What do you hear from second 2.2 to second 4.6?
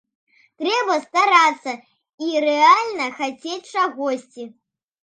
і рэальна хацець чагосьці.